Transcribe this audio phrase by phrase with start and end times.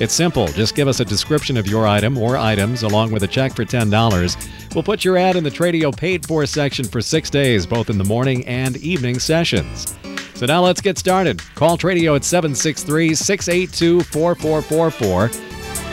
[0.00, 0.46] It's simple.
[0.48, 3.64] Just give us a description of your item or items along with a check for
[3.64, 4.74] $10.
[4.74, 7.98] We'll put your ad in the Tradio paid for section for six days, both in
[7.98, 9.96] the morning and evening sessions.
[10.34, 11.42] So now let's get started.
[11.56, 15.30] Call Tradio at 763 682 4444.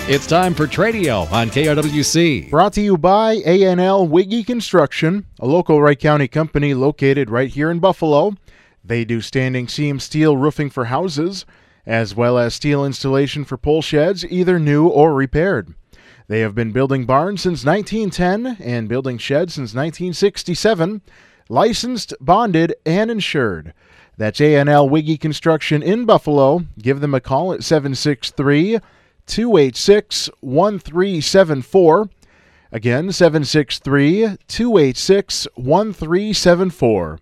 [0.07, 2.51] It's time for Tradio on KRWC.
[2.51, 7.71] Brought to you by ANL Wiggy Construction, a local Wright County company located right here
[7.71, 8.35] in Buffalo.
[8.83, 11.47] They do standing seam steel roofing for houses,
[11.85, 15.73] as well as steel installation for pole sheds, either new or repaired.
[16.27, 21.01] They have been building barns since 1910 and building sheds since 1967,
[21.49, 23.73] licensed, bonded, and insured.
[24.17, 26.65] That's ANL Wiggy Construction in Buffalo.
[26.79, 28.79] Give them a call at 763
[29.27, 32.09] 286 1374.
[32.71, 37.19] Again, 763 286 1374.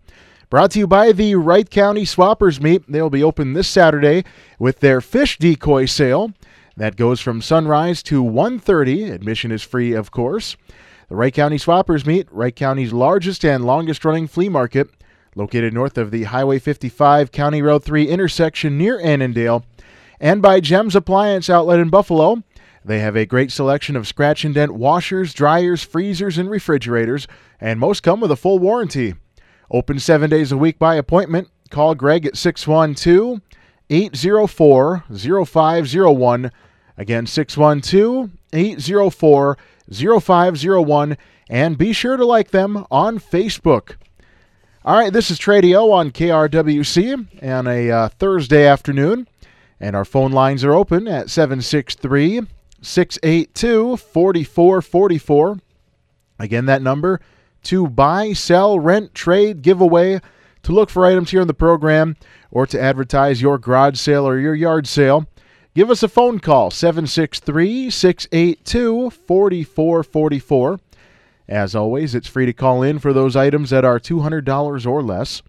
[0.54, 2.84] Brought to you by the Wright County Swappers Meet.
[2.88, 4.24] They'll be open this Saturday
[4.60, 6.32] with their fish decoy sale.
[6.78, 9.10] That goes from sunrise to 1:30.
[9.10, 10.56] Admission is free, of course.
[11.10, 14.92] The Wright County Swappers Meet, Wright County's largest and longest-running flea market,
[15.36, 19.66] located north of the Highway 55 County Road 3 intersection near Annandale
[20.20, 22.44] and by Gems Appliance Outlet in Buffalo.
[22.86, 27.28] They have a great selection of scratch and dent washers, dryers, freezers, and refrigerators,
[27.60, 29.16] and most come with a full warranty.
[29.74, 31.50] Open seven days a week by appointment.
[31.72, 33.42] Call Greg at 612
[33.90, 36.52] 804 0501.
[36.96, 39.58] Again, 612 804
[40.22, 41.18] 0501.
[41.50, 43.96] And be sure to like them on Facebook.
[44.86, 49.28] All right, this is Tradio on KRWC on a uh, Thursday afternoon.
[49.80, 52.42] And our phone lines are open at 763
[52.80, 55.58] 682 4444.
[56.38, 57.20] Again, that number
[57.64, 60.20] to buy, sell, rent, trade, give away,
[60.64, 62.16] to look for items here in the program,
[62.52, 65.28] or to advertise your garage sale or your yard sale.
[65.76, 70.80] Give us a phone call 763 682 4444.
[71.50, 75.42] As always, it's free to call in for those items that are $200 or less.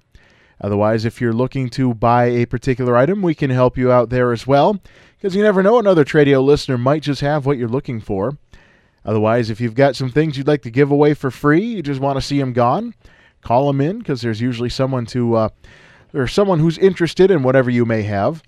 [0.60, 4.32] Otherwise, if you're looking to buy a particular item, we can help you out there
[4.32, 4.80] as well,
[5.16, 8.38] because you never know, another Tradio listener might just have what you're looking for.
[9.04, 12.00] Otherwise, if you've got some things you'd like to give away for free, you just
[12.00, 12.94] want to see them gone,
[13.42, 15.48] call them in, because there's usually someone to, uh,
[16.14, 18.42] or someone who's interested in whatever you may have.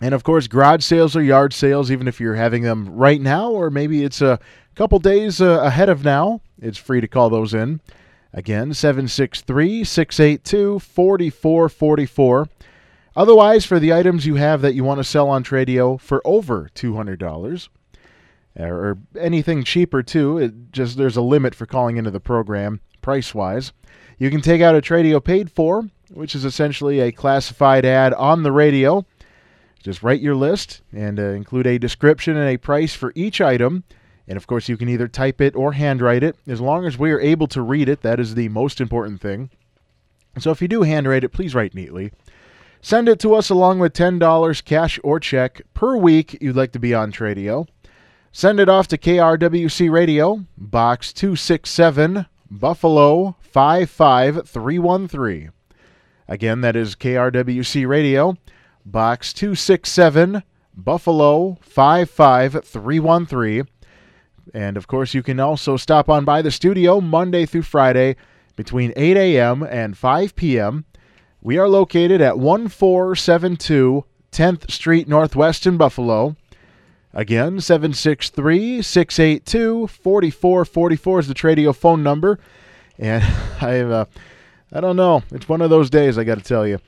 [0.00, 3.50] And of course, garage sales or yard sales, even if you're having them right now,
[3.50, 4.38] or maybe it's a
[4.74, 7.80] couple days uh, ahead of now, it's free to call those in.
[8.32, 12.48] Again, 763 682 4444.
[13.16, 16.70] Otherwise, for the items you have that you want to sell on Tradio for over
[16.74, 17.68] $200,
[18.58, 23.34] or anything cheaper too, it just there's a limit for calling into the program price
[23.34, 23.72] wise.
[24.18, 28.42] You can take out a Tradio paid for, which is essentially a classified ad on
[28.42, 29.06] the radio.
[29.82, 33.84] Just write your list and uh, include a description and a price for each item
[34.28, 36.36] and of course, you can either type it or handwrite it.
[36.46, 39.48] As long as we are able to read it, that is the most important thing.
[40.38, 42.12] So if you do handwrite it, please write neatly.
[42.82, 46.78] Send it to us along with $10 cash or check per week you'd like to
[46.78, 47.66] be on Tradio.
[48.32, 55.50] Send it off to KRWC Radio, Box 267, Buffalo 55313.
[56.28, 58.36] Again, that is KRWC Radio,
[58.84, 60.42] Box 267,
[60.74, 63.66] Buffalo 55313.
[64.54, 68.16] And of course, you can also stop on by the studio Monday through Friday
[68.56, 69.62] between 8 a.m.
[69.62, 70.84] and 5 p.m.
[71.40, 76.36] We are located at 1472 10th Street Northwest in Buffalo.
[77.14, 82.38] Again, 763 682 4444 is the Tradio phone number.
[82.98, 83.22] And
[83.60, 84.04] I, uh,
[84.72, 85.22] I don't know.
[85.32, 86.78] It's one of those days, I got to tell you.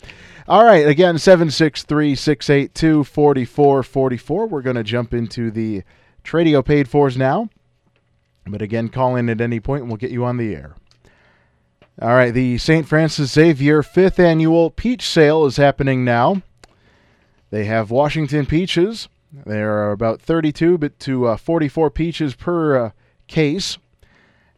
[0.47, 4.47] All right, again, 763 682 4444.
[4.47, 5.85] We're going to jump into the
[6.25, 7.49] Tradio paid fors now.
[8.47, 10.75] But again, call in at any point and we'll get you on the air.
[12.03, 12.89] All right, the St.
[12.89, 16.43] Francis Xavier fifth annual peach sale is happening now.
[17.51, 19.09] They have Washington peaches.
[19.33, 22.91] There are about 32 but to uh, 44 peaches per uh,
[23.27, 23.79] case,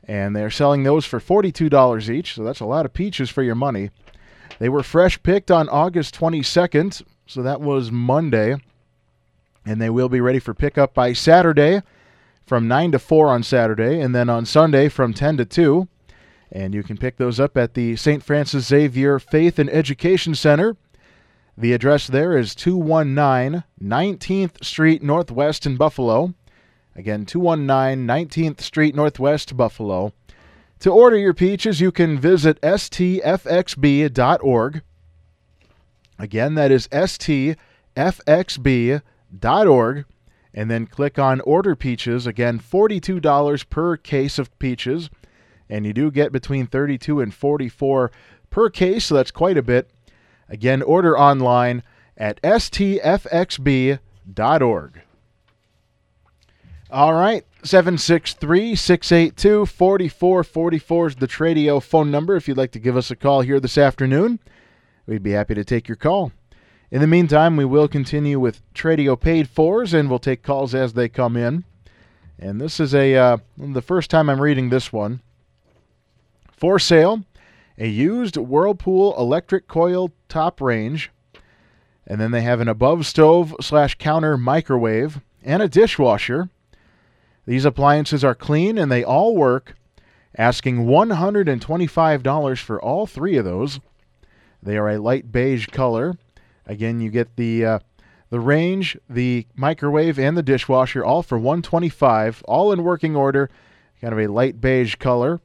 [0.04, 2.34] and they're selling those for $42 each.
[2.34, 3.90] So that's a lot of peaches for your money.
[4.58, 8.56] They were fresh picked on August 22nd, so that was Monday
[9.64, 11.82] and they will be ready for pickup by Saturday.
[12.44, 15.88] from 9 to 4 on Saturday, and then on Sunday from 10 to 2.
[16.50, 18.22] And you can pick those up at the St.
[18.22, 20.76] Francis Xavier Faith and Education Center.
[21.56, 26.34] The address there is 219 19th Street Northwest in Buffalo.
[26.96, 30.12] Again, 219 19th Street Northwest, Buffalo.
[30.80, 33.22] To order your peaches, you can visit stfxb.org.
[36.18, 37.56] Again, that is stfxb.org.
[40.54, 42.26] And then click on Order Peaches.
[42.26, 45.08] Again, $42 per case of peaches.
[45.70, 48.10] And you do get between 32 and 44
[48.50, 49.91] per case, so that's quite a bit.
[50.52, 51.82] Again, order online
[52.14, 54.00] at stfxb.org.
[56.90, 57.46] All right.
[57.64, 63.16] 763 682 4444 is the Tradio phone number if you'd like to give us a
[63.16, 64.40] call here this afternoon.
[65.06, 66.32] We'd be happy to take your call.
[66.90, 70.92] In the meantime, we will continue with Tradio paid fours and we'll take calls as
[70.92, 71.64] they come in.
[72.38, 75.22] And this is a uh, the first time I'm reading this one.
[76.50, 77.24] For sale,
[77.82, 81.10] a used Whirlpool electric coil top range.
[82.06, 86.48] And then they have an above stove slash counter microwave and a dishwasher.
[87.44, 89.74] These appliances are clean and they all work.
[90.38, 93.80] Asking $125 for all three of those.
[94.62, 96.14] They are a light beige color.
[96.64, 97.78] Again, you get the uh,
[98.30, 103.50] the range, the microwave, and the dishwasher all for 125, all in working order.
[104.00, 105.40] Kind of a light beige color.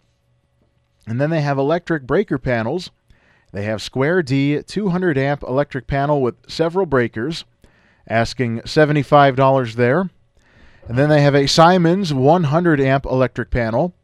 [1.08, 2.92] And then they have electric breaker panels.
[3.54, 7.46] They have Square D 200 amp electric panel with several breakers,
[8.08, 10.10] asking $75 there.
[10.88, 13.96] And then they have a Siemens 100 amp electric panel.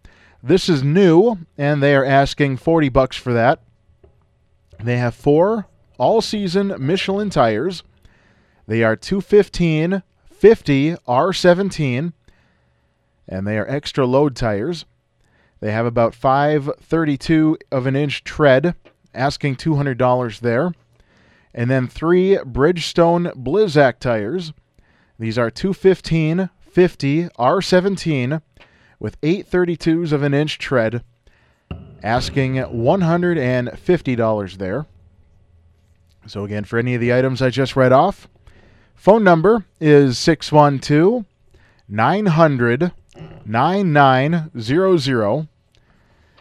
[0.42, 3.62] This is new, and they are asking 40 bucks for that.
[4.82, 5.68] They have four
[5.98, 7.84] all season Michelin tires.
[8.68, 12.12] They are 215 50 R17,
[13.30, 14.84] and they are extra load tires.
[15.64, 18.76] They have about 532 of an inch tread,
[19.14, 20.74] asking $200 there.
[21.54, 24.52] And then three Bridgestone Blizzak tires.
[25.18, 28.42] These are 215 50 R17
[29.00, 31.02] with 832s of an inch tread,
[32.04, 34.86] asking $150 there.
[36.28, 38.28] So, again, for any of the items I just read off,
[38.96, 41.24] phone number is 612
[41.88, 42.92] 900
[43.46, 45.48] 9900.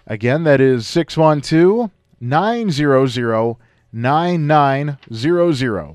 [0.07, 1.91] Again, that is 612
[2.21, 3.57] 900
[3.93, 5.95] 9900.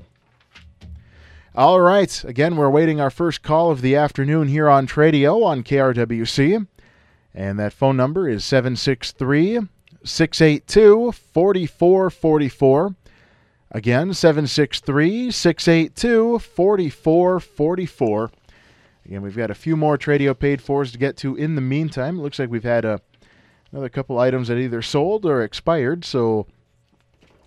[1.54, 2.24] All right.
[2.24, 6.66] Again, we're waiting our first call of the afternoon here on Tradio on KRWC.
[7.34, 9.60] And that phone number is 763
[10.04, 12.94] 682 4444.
[13.70, 18.30] Again, 763 682 4444.
[19.04, 22.18] Again, we've got a few more Tradio paid fours to get to in the meantime.
[22.18, 23.00] It looks like we've had a,
[23.72, 26.46] another couple items that either sold or expired, so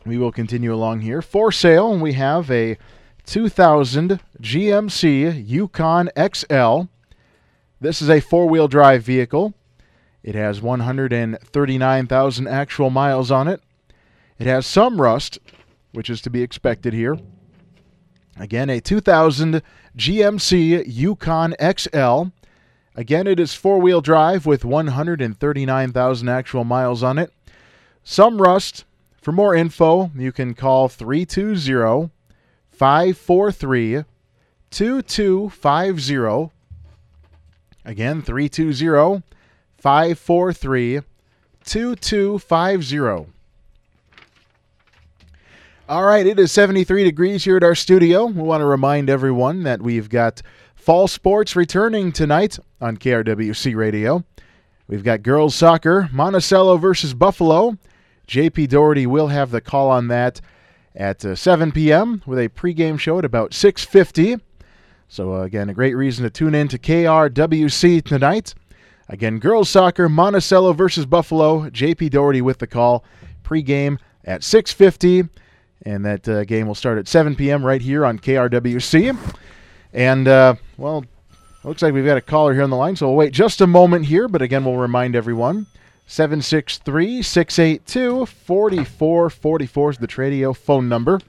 [0.05, 1.21] we will continue along here.
[1.21, 2.77] For sale, we have a
[3.25, 6.83] 2000 GMC Yukon XL.
[7.79, 9.53] This is a four wheel drive vehicle.
[10.23, 13.61] It has 139,000 actual miles on it.
[14.37, 15.39] It has some rust,
[15.91, 17.17] which is to be expected here.
[18.37, 19.61] Again, a 2000
[19.97, 22.31] GMC Yukon XL.
[22.95, 27.31] Again, it is four wheel drive with 139,000 actual miles on it.
[28.03, 28.83] Some rust.
[29.21, 32.09] For more info, you can call 320
[32.71, 34.03] 543
[34.71, 36.51] 2250.
[37.85, 39.23] Again, 320
[39.77, 41.01] 543
[41.63, 43.31] 2250.
[45.89, 48.25] All right, it is 73 degrees here at our studio.
[48.25, 50.41] We want to remind everyone that we've got
[50.81, 54.23] fall sports returning tonight on KRWC Radio.
[54.87, 57.77] We've got girls soccer, Monticello versus Buffalo.
[58.27, 60.41] JP Doherty will have the call on that
[60.95, 62.23] at uh, 7 p.m.
[62.25, 64.41] with a pregame show at about 6:50.
[65.07, 68.55] So uh, again, a great reason to tune in to KRWC tonight.
[69.07, 71.69] Again, girls soccer, Monticello versus Buffalo.
[71.69, 73.05] JP Doherty with the call.
[73.43, 75.29] Pregame at 6:50,
[75.83, 77.63] and that uh, game will start at 7 p.m.
[77.63, 79.15] right here on KRWC.
[79.93, 81.05] And uh, well,
[81.63, 83.67] looks like we've got a caller here on the line, so we'll wait just a
[83.67, 84.27] moment here.
[84.27, 85.67] But again, we'll remind everyone
[86.07, 91.19] 763 682 4444 is the Tradio phone number.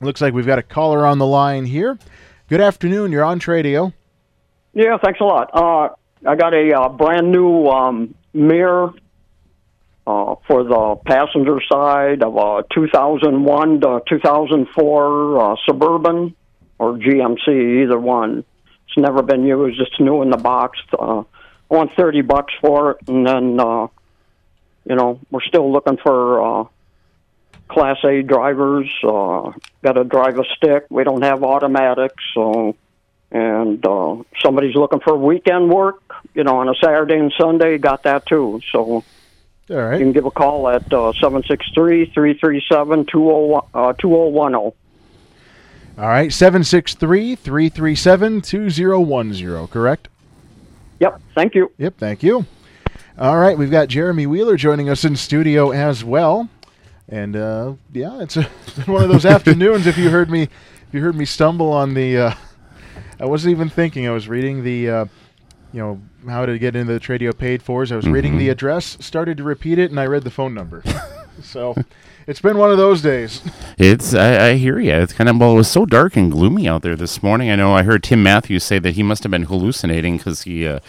[0.00, 1.98] Looks like we've got a caller on the line here.
[2.48, 3.12] Good afternoon.
[3.12, 3.92] You're on Tradio.
[4.74, 5.50] Yeah, thanks a lot.
[5.52, 5.94] Uh,
[6.26, 8.94] I got a uh, brand new um, mirror
[10.06, 16.34] uh, for the passenger side of a 2001 to 2004 uh, Suburban
[16.78, 18.44] or GMC, either one.
[18.88, 19.80] It's never been used.
[19.80, 20.78] It's new in the box.
[20.92, 23.86] Uh, I want thirty bucks for it, and then uh,
[24.84, 26.64] you know we're still looking for uh,
[27.68, 28.92] Class A drivers.
[29.02, 29.52] Uh,
[29.82, 30.86] Got to drive a stick.
[30.90, 32.76] We don't have automatics, so
[33.30, 36.02] and uh, somebody's looking for weekend work.
[36.34, 38.60] You know, on a Saturday and Sunday, got that too.
[38.70, 39.04] So.
[39.70, 39.98] All right.
[39.98, 44.72] You can give a call at uh, 763 337 2010.
[45.98, 46.32] All right.
[46.32, 50.08] 763 337 2010, correct?
[51.00, 51.20] Yep.
[51.34, 51.70] Thank you.
[51.78, 51.98] Yep.
[51.98, 52.46] Thank you.
[53.18, 53.58] All right.
[53.58, 56.48] We've got Jeremy Wheeler joining us in studio as well.
[57.08, 59.86] And uh, yeah, it's, a, it's been one of those afternoons.
[59.86, 62.34] If you heard me, if you heard me stumble on the, uh,
[63.20, 64.08] I wasn't even thinking.
[64.08, 65.04] I was reading the, uh,
[65.72, 67.92] you know, how to get into the Tradio paid fors.
[67.92, 70.82] I was reading the address, started to repeat it, and I read the phone number.
[71.42, 71.74] so
[72.26, 73.42] it's been one of those days.
[73.78, 74.92] It's I, I hear you.
[74.92, 75.52] It's kind of well.
[75.52, 77.50] It was so dark and gloomy out there this morning.
[77.50, 80.66] I know I heard Tim Matthews say that he must have been hallucinating because he
[80.66, 80.80] uh,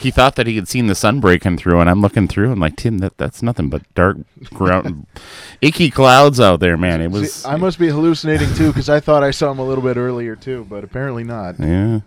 [0.00, 1.80] he thought that he had seen the sun breaking through.
[1.80, 4.18] And I'm looking through and like Tim, that that's nothing but dark
[4.52, 5.06] ground,
[5.60, 7.00] icky clouds out there, man.
[7.00, 7.32] It was.
[7.34, 9.96] See, I must be hallucinating too because I thought I saw him a little bit
[9.96, 11.58] earlier too, but apparently not.
[11.58, 12.00] yeah,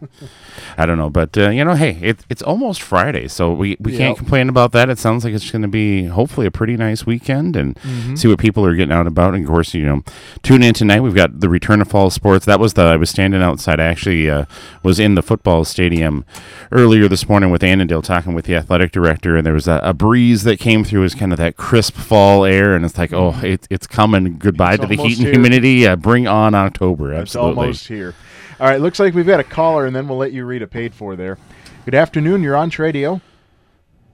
[0.77, 3.96] I don't know, but uh, you know, hey, it, it's almost Friday, so we, we
[3.98, 4.89] can't complain about that.
[4.89, 8.15] It sounds like it's going to be hopefully a pretty nice weekend, and Mm-hmm.
[8.15, 9.34] see what people are getting out about.
[9.34, 10.03] And of course, you know,
[10.44, 11.01] tune in tonight.
[11.01, 12.46] We've got the return of fall sports.
[12.46, 13.79] That was the I was standing outside.
[13.79, 14.46] I actually uh,
[14.84, 16.25] was in the football stadium
[16.72, 19.94] earlier this morning with Annandale talking with the athletic director, and there was a, a
[19.94, 21.01] breeze that came through.
[21.01, 24.38] It was kind of that crisp fall air, and it's like, oh, it, it's coming.
[24.38, 25.32] Goodbye It's to the heat and here.
[25.32, 25.88] humidity.
[25.88, 27.13] Uh, bring on October.
[27.13, 28.13] Absolutely, It's almost here.
[28.60, 30.67] All right, looks like we've got a caller, and then we'll let you read a
[30.67, 31.38] paid for there.
[31.84, 32.41] Good afternoon.
[32.41, 33.22] You're on Tradio.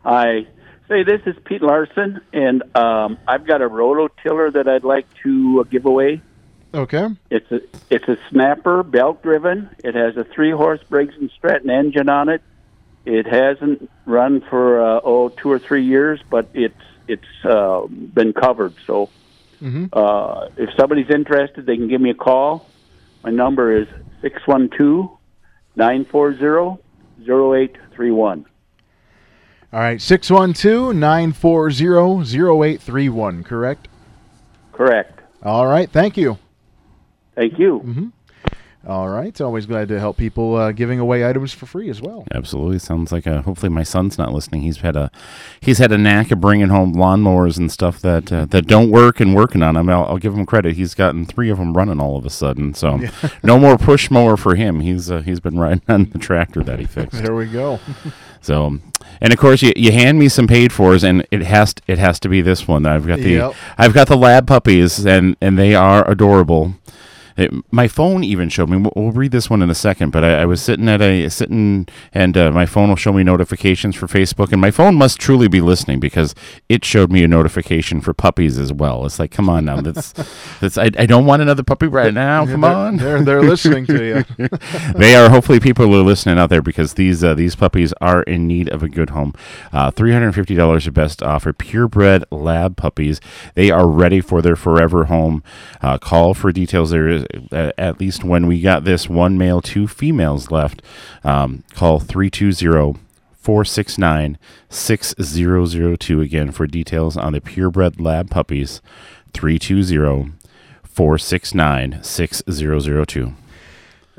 [0.03, 0.47] Hi.
[0.91, 5.61] Say, this is Pete Larson, and um, I've got a rototiller that I'd like to
[5.61, 6.21] uh, give away.
[6.73, 7.07] Okay.
[7.29, 9.69] It's a it's a snapper, belt driven.
[9.85, 12.41] It has a three horse Briggs and Stratton engine on it.
[13.05, 16.75] It hasn't run for uh, oh two or three years, but it's
[17.07, 18.73] it's uh, been covered.
[18.85, 19.09] So
[19.61, 19.87] Mhm.
[19.93, 22.67] uh, if somebody's interested, they can give me a call.
[23.23, 23.87] My number is
[24.21, 25.09] six one two
[25.77, 26.81] nine four zero
[27.23, 28.45] zero eight three one.
[29.73, 31.85] All right, 612 940
[32.73, 33.87] 0831, correct?
[34.73, 35.21] Correct.
[35.43, 36.37] All right, thank you.
[37.35, 37.79] Thank you.
[37.79, 38.07] Mm-hmm.
[38.87, 42.25] All right, always glad to help people uh, giving away items for free as well.
[42.33, 43.43] Absolutely, sounds like a.
[43.43, 44.63] Hopefully, my son's not listening.
[44.63, 45.11] He's had a,
[45.59, 49.19] he's had a knack of bringing home lawnmowers and stuff that uh, that don't work
[49.19, 49.87] and working on them.
[49.87, 50.77] I'll, I'll give him credit.
[50.77, 52.73] He's gotten three of them running all of a sudden.
[52.73, 52.99] So,
[53.43, 54.79] no more push mower for him.
[54.79, 57.21] He's uh, he's been riding on the tractor that he fixed.
[57.21, 57.79] There we go.
[58.43, 58.79] So,
[59.21, 61.99] and of course, you, you hand me some paid fors, and it has to, it
[61.99, 62.87] has to be this one.
[62.87, 63.53] I've got the Yep.
[63.77, 66.73] I've got the lab puppies, and and they are adorable.
[67.37, 68.77] It, my phone even showed me.
[68.77, 71.29] We'll, we'll read this one in a second, but I, I was sitting at a
[71.29, 75.19] sitting, and uh, my phone will show me notifications for Facebook, and my phone must
[75.19, 76.35] truly be listening because
[76.69, 79.05] it showed me a notification for puppies as well.
[79.05, 80.11] It's like, come on now, that's
[80.59, 82.45] that's I, I don't want another puppy right now.
[82.45, 84.47] Come they're, on, They're, they're listening to you.
[84.95, 88.23] they are hopefully people who are listening out there because these uh, these puppies are
[88.23, 89.33] in need of a good home.
[89.71, 91.53] Uh, Three hundred fifty dollars of best offer.
[91.53, 93.21] Purebred lab puppies.
[93.55, 95.43] They are ready for their forever home.
[95.81, 96.89] Uh, call for details.
[96.91, 97.20] There is
[97.51, 100.81] uh, at least when we got this one male, two females left.
[101.23, 102.99] Um, call 320
[103.33, 104.37] 469
[104.69, 108.81] 6002 again for details on the purebred lab puppies.
[109.33, 110.33] 320
[110.83, 113.33] 469 6002.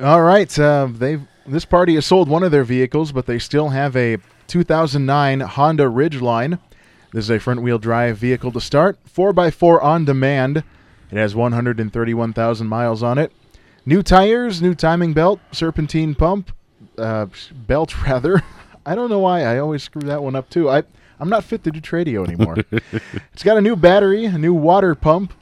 [0.00, 3.70] All right, uh, they've this party has sold one of their vehicles, but they still
[3.70, 6.58] have a 2009 Honda Ridgeline.
[7.12, 10.64] This is a front-wheel drive vehicle to start, 4x4 on demand.
[11.12, 13.30] It has 131,000 miles on it.
[13.86, 16.50] New tires, new timing belt, serpentine pump,
[16.98, 18.42] uh, belt rather.
[18.84, 20.68] I don't know why I always screw that one up too.
[20.68, 20.82] I
[21.20, 22.56] I'm not fit to do tradio anymore.
[23.32, 25.32] it's got a new battery, a new water pump,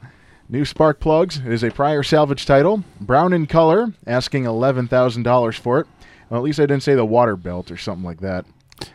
[0.53, 1.39] New spark plugs.
[1.39, 2.83] It is a prior salvage title.
[3.01, 5.87] Brown in color, asking $11,000 for it.
[6.29, 8.47] Well, at least I didn't say the water belt or something like that.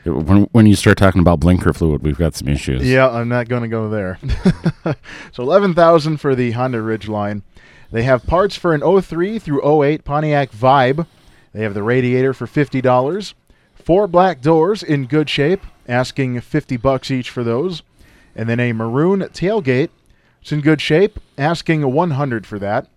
[0.04, 2.88] When, when you start talking about blinker fluid, we've got some issues.
[2.88, 4.20] Yeah, I'm not going to go there.
[5.32, 7.42] so 11000 for the Honda Ridgeline.
[7.92, 11.08] They have parts for an 03 through 08 Pontiac Vibe.
[11.54, 13.34] They have the radiator for $50.
[13.75, 17.84] Four black doors in good shape, asking 50 bucks each for those.
[18.36, 19.89] And then a maroon tailgate.
[20.42, 22.88] It's in good shape, asking 100 for that.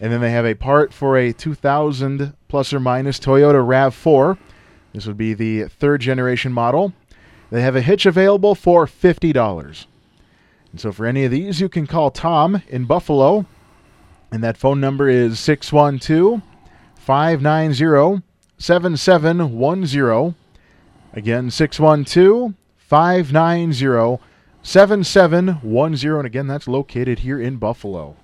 [0.00, 4.38] And then they have a part for a 2000 plus or minus Toyota RAV4.
[4.94, 6.92] This would be the third generation model.
[7.50, 9.86] They have a hitch available for $50.
[10.70, 13.44] And so for any of these, you can call Tom in Buffalo.
[14.30, 16.40] And that phone number is 612
[16.96, 18.22] 590
[18.56, 20.34] 7710.
[21.12, 24.24] Again, 612 590
[24.62, 26.10] 7710.
[26.12, 28.16] And again, that's located here in Buffalo.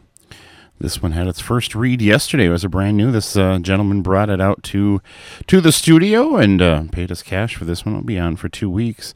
[0.81, 2.47] This one had its first read yesterday.
[2.47, 3.13] It was a brand new.
[3.13, 5.03] This uh, gentleman brought it out to
[5.47, 7.97] to the studio and uh, paid us cash for this one.
[7.97, 9.13] It'll be on for two weeks.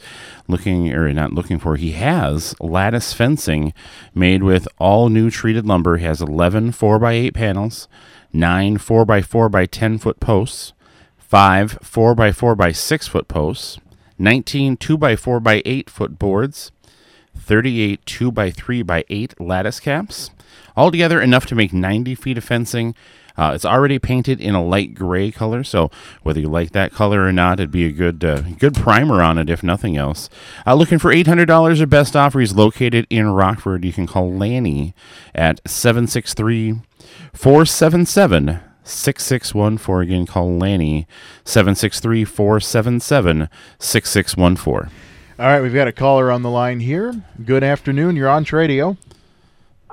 [0.47, 1.77] Looking or not looking for.
[1.77, 3.73] He has lattice fencing
[4.15, 5.97] made with all new treated lumber.
[5.97, 7.89] He has 11 4 by 8 panels,
[8.31, 10.75] nine 4 by 4 by 10 foot posts,
[11.17, 13.79] five 4 by 4 by 6 foot posts,
[14.19, 16.73] 19 2 by 4 by 8 foot boards,
[17.35, 20.31] 38 2 by 3 by 8 lattice caps
[20.77, 22.95] Altogether, enough to make 90 feet of fencing.
[23.37, 25.91] Uh, it's already painted in a light gray color, so
[26.23, 29.39] whether you like that color or not, it'd be a good uh, good primer on
[29.39, 30.31] it, if nothing else.
[30.65, 32.39] Uh, looking for $800 or best offer.
[32.39, 33.85] He's located in Rockford.
[33.85, 34.95] You can call Lanny
[35.35, 36.81] at 763
[37.33, 40.03] 477 6614.
[40.03, 41.07] Again, call Lanny
[41.45, 44.91] 763 477 6614.
[45.37, 47.25] All right, we've got a caller on the line here.
[47.45, 48.15] Good afternoon.
[48.15, 48.97] You're on Tradio.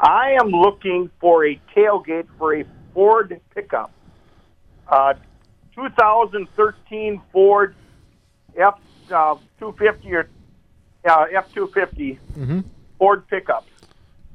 [0.01, 3.91] I am looking for a tailgate for a Ford pickup.
[4.87, 5.13] Uh,
[5.75, 7.75] 2013 Ford
[8.57, 8.75] F
[9.11, 10.29] uh, 250 or
[11.07, 12.59] uh, F 250 Mm-hmm.
[12.97, 13.65] Ford pickup.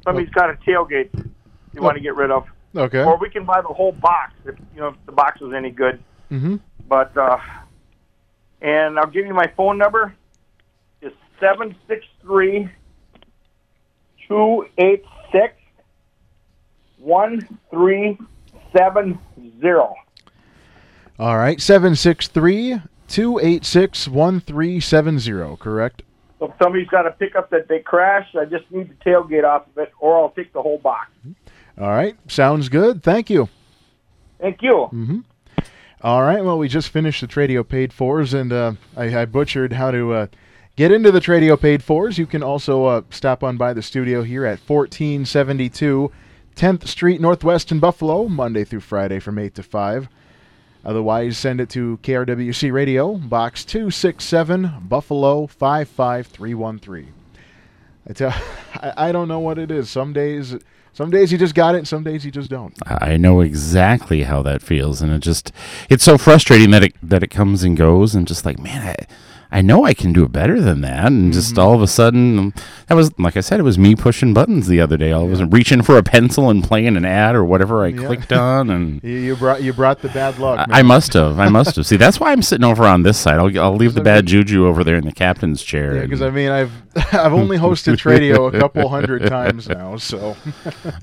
[0.05, 1.11] Somebody's got a tailgate
[1.75, 3.03] you want to get rid of, Okay.
[3.03, 5.71] or we can buy the whole box if you know if the box is any
[5.71, 6.01] good.
[6.31, 6.57] Mm-hmm.
[6.89, 7.39] But uh,
[8.63, 10.15] and I'll give you my phone number.
[11.03, 12.71] It's seven six three
[14.29, 15.55] two eight six
[16.99, 18.19] one three
[18.77, 19.19] seven
[19.61, 19.95] zero.
[21.19, 21.61] All right.
[21.61, 26.03] 763 286 1370, correct?
[26.39, 29.67] So if somebody's got a pickup that they crash, I just need the tailgate off
[29.69, 31.09] of it, or I'll take the whole box.
[31.79, 32.17] All right.
[32.31, 33.03] Sounds good.
[33.03, 33.49] Thank you.
[34.39, 34.89] Thank you.
[34.93, 35.21] Mm-hmm.
[36.03, 36.45] All right.
[36.45, 40.13] Well, we just finished the Tradio paid fours, and uh, I, I butchered how to
[40.13, 40.27] uh,
[40.77, 42.19] get into the Tradio paid fours.
[42.19, 46.13] You can also uh, stop on by the studio here at 1472
[46.55, 50.09] 10th Street Northwest in Buffalo, Monday through Friday from 8 to 5.
[50.87, 57.13] Otherwise, send it to KRWC Radio, Box 267, Buffalo 55313.
[58.09, 58.31] I tell,
[58.75, 59.91] I, I don't know what it is.
[59.91, 60.55] Some days,
[60.93, 62.73] some days you just got it, and some days you just don't.
[62.87, 65.53] I know exactly how that feels, and it just
[65.91, 69.07] it's so frustrating that it that it comes and goes, and just like man, I,
[69.57, 71.61] I know I can do it better than that, and just Mm-hmm.
[71.63, 72.53] all of a sudden,
[72.89, 75.15] that was like I said, it was me pushing buttons the other day.
[75.15, 78.07] I was reaching for a pencil and playing an ad or whatever I Yeah.
[78.07, 80.69] clicked on, and You, brought you brought the bad luck.
[80.71, 80.81] I.
[80.81, 81.87] I must have, I must have.
[81.87, 83.39] See, that's why I'm sitting over on this side.
[83.39, 85.95] I'll I'll leave the bad juju over there in the captain's chair.
[85.95, 86.73] Yeah, because I mean, I've
[87.15, 90.37] I've only hosted Tradio a couple hundred times now, so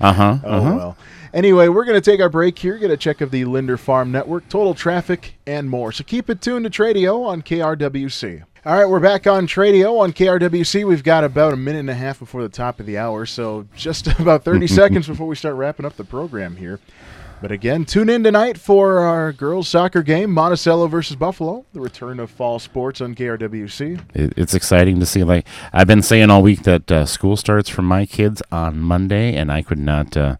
[0.00, 0.74] uh-huh, oh uh-huh.
[0.76, 0.96] well.
[1.34, 4.12] Anyway, we're going to take our break here, get a check of the Linder Farm
[4.12, 5.90] Network, total traffic, and more.
[5.90, 8.44] So keep it tuned to Tradio on KRWC.
[8.64, 10.86] All right, we're back on Tradio on KRWC.
[10.86, 13.66] We've got about a minute and a half before the top of the hour, so
[13.74, 16.78] just about 30 seconds before we start wrapping up the program here.
[17.44, 22.18] But again, tune in tonight for our girls' soccer game, Monticello versus Buffalo, the return
[22.18, 24.00] of fall sports on KRWC.
[24.14, 25.22] it, it's exciting to see.
[25.24, 29.36] Like I've been saying all week that uh, school starts for my kids on Monday,
[29.36, 30.36] and I could not, uh,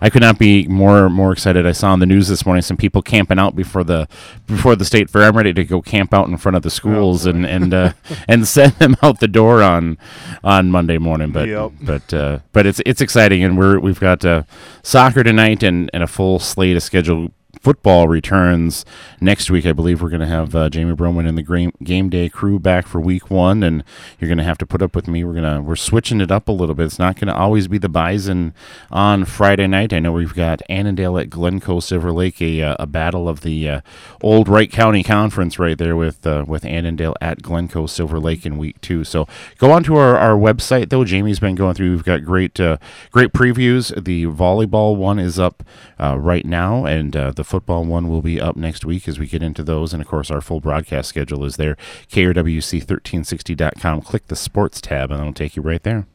[0.00, 1.66] I could not be more more excited.
[1.66, 4.08] I saw on the news this morning some people camping out before the
[4.46, 5.24] before the state fair.
[5.24, 7.92] I'm ready to go camp out in front of the schools and and uh,
[8.28, 9.98] and send them out the door on
[10.42, 11.32] on Monday morning.
[11.32, 11.72] But Yep.
[11.82, 14.44] but uh, but it's it's exciting, and we're we've got uh,
[14.82, 18.84] soccer tonight and and a full slate of scheduled football returns
[19.20, 19.66] next week.
[19.66, 22.86] I believe we're going to have uh, Jamie Broman and the game, day crew back
[22.86, 23.82] for week one, and
[24.18, 25.24] you're going to have to put up with me.
[25.24, 26.86] We're gonna we're switching it up a little bit.
[26.86, 28.54] It's not going to always be the Bison
[28.90, 29.92] on Friday night.
[29.92, 33.68] I know we've got Annandale at Glencoe Silver Lake, a, uh, a battle of the
[33.68, 33.80] uh,
[34.22, 38.58] old Wright County Conference right there with uh, with Annandale at Glencoe Silver Lake in
[38.58, 39.04] week two.
[39.04, 39.26] So
[39.58, 41.04] go on to our, our website though.
[41.04, 41.92] Jamie's been going through.
[41.92, 42.78] We've got great uh,
[43.10, 43.92] great previews.
[44.04, 45.62] The volleyball one is up
[45.98, 49.62] right now, and the football one will be up next week as we get into
[49.62, 49.92] those.
[49.92, 51.76] And of course, our full broadcast schedule is there.
[52.10, 54.02] KRWC1360.com.
[54.02, 56.06] Click the sports tab, and it'll take you right there.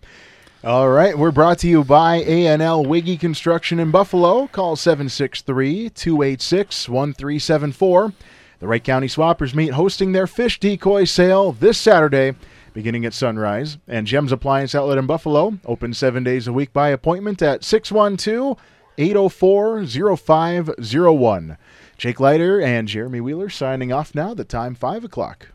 [0.63, 4.45] All right, we're brought to you by ANL Wiggy Construction in Buffalo.
[4.45, 8.13] Call 763 286 1374.
[8.59, 12.35] The Wright County Swappers meet hosting their fish decoy sale this Saturday,
[12.73, 13.79] beginning at sunrise.
[13.87, 18.55] And Gems Appliance Outlet in Buffalo, open seven days a week by appointment at 612
[18.97, 19.85] 804
[20.17, 21.57] 0501.
[21.97, 24.33] Jake Leiter and Jeremy Wheeler signing off now.
[24.33, 25.49] The time 5 o'clock.